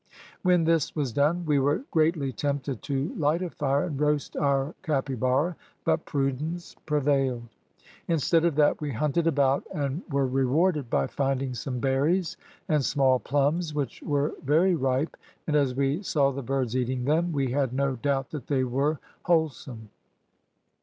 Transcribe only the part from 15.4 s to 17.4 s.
and, as we saw the birds eating them,